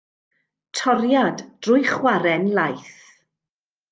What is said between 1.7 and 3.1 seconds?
chwarren laeth.